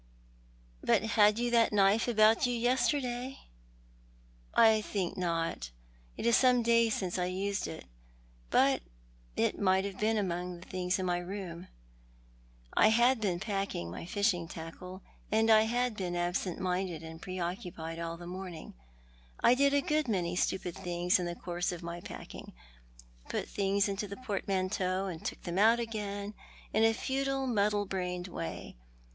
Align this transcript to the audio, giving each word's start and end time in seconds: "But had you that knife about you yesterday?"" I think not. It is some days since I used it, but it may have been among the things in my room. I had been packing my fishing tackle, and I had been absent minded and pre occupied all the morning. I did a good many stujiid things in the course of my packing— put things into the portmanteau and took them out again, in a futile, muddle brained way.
"But 0.83 1.03
had 1.03 1.37
you 1.37 1.51
that 1.51 1.71
knife 1.71 2.07
about 2.07 2.47
you 2.47 2.53
yesterday?"" 2.55 3.37
I 4.67 4.81
think 4.81 5.15
not. 5.15 5.69
It 6.17 6.25
is 6.25 6.35
some 6.35 6.63
days 6.63 6.95
since 6.95 7.19
I 7.19 7.25
used 7.25 7.67
it, 7.67 7.85
but 8.49 8.81
it 9.35 9.59
may 9.59 9.83
have 9.83 9.99
been 9.99 10.17
among 10.17 10.55
the 10.59 10.67
things 10.67 10.97
in 10.97 11.05
my 11.05 11.19
room. 11.19 11.67
I 12.73 12.87
had 12.87 13.21
been 13.21 13.39
packing 13.39 13.91
my 13.91 14.07
fishing 14.07 14.47
tackle, 14.47 15.03
and 15.31 15.51
I 15.51 15.65
had 15.69 15.95
been 15.95 16.15
absent 16.15 16.59
minded 16.59 17.03
and 17.03 17.21
pre 17.21 17.37
occupied 17.37 17.99
all 17.99 18.17
the 18.17 18.25
morning. 18.25 18.73
I 19.41 19.53
did 19.53 19.71
a 19.75 19.81
good 19.81 20.07
many 20.07 20.35
stujiid 20.35 20.73
things 20.73 21.19
in 21.19 21.27
the 21.27 21.35
course 21.35 21.71
of 21.71 21.83
my 21.83 22.01
packing— 22.01 22.53
put 23.29 23.47
things 23.47 23.87
into 23.87 24.07
the 24.07 24.17
portmanteau 24.17 25.05
and 25.05 25.23
took 25.23 25.43
them 25.43 25.59
out 25.59 25.79
again, 25.79 26.33
in 26.73 26.83
a 26.83 26.91
futile, 26.91 27.45
muddle 27.45 27.85
brained 27.85 28.27
way. 28.29 28.77